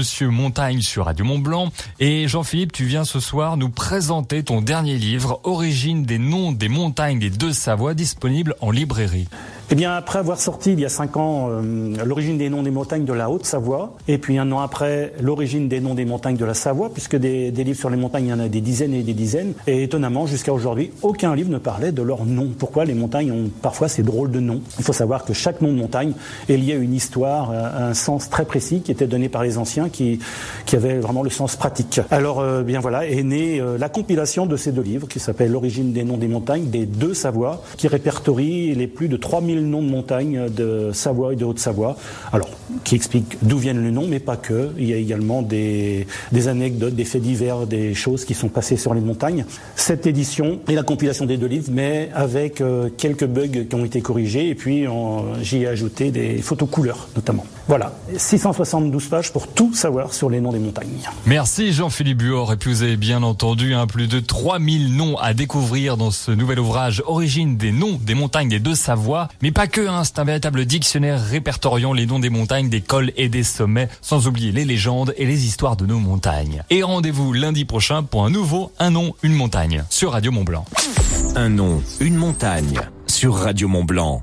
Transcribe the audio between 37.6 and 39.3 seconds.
qui répertorie les plus de